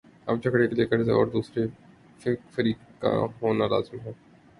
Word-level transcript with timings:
اب 0.27 0.41
جھگڑے 0.43 0.67
کے 0.67 0.75
لیے 0.75 0.85
قضیے 0.85 1.13
اور 1.13 1.27
دوسرے 1.27 1.65
فریق 2.51 3.01
کا 3.01 3.11
ہونا 3.41 3.67
لازم 3.67 3.99
ہے۔ 4.05 4.11